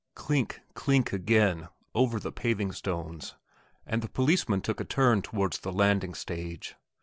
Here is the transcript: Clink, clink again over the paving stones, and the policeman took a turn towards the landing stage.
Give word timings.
Clink, 0.15 0.61
clink 0.73 1.13
again 1.13 1.67
over 1.93 2.19
the 2.19 2.31
paving 2.31 2.71
stones, 2.71 3.35
and 3.85 4.01
the 4.01 4.09
policeman 4.09 4.61
took 4.61 4.79
a 4.79 4.83
turn 4.83 5.21
towards 5.21 5.59
the 5.59 5.71
landing 5.71 6.15
stage. 6.15 6.73